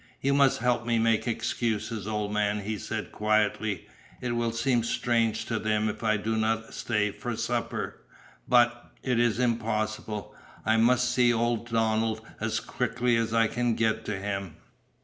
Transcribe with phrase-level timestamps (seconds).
[0.19, 3.87] "You must help me make excuses, old man," he said quietly.
[4.19, 8.01] "It will seem strange to them if I do not stay for supper.
[8.49, 10.33] But it is impossible.
[10.65, 14.55] I must see old Donald as quickly as I can get to him."